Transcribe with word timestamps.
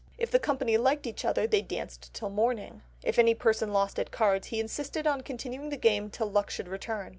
If 0.17 0.31
the 0.31 0.39
company 0.39 0.77
liked 0.79 1.05
each 1.05 1.23
other 1.23 1.45
they 1.45 1.61
danced 1.61 2.11
till 2.11 2.31
morning. 2.31 2.81
If 3.03 3.19
any 3.19 3.35
person 3.35 3.71
lost 3.71 3.99
at 3.99 4.09
cards 4.09 4.47
he 4.47 4.59
insisted 4.59 5.05
on 5.05 5.21
continuing 5.21 5.69
the 5.69 5.77
game 5.77 6.09
till 6.09 6.25
luck 6.31 6.49
should 6.49 6.75
turn. 6.81 7.09